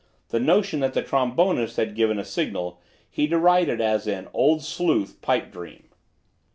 [0.29, 5.21] The notion that the trombonist had given a signal he derided as an "Old Sleuth
[5.21, 5.89] pipe dream."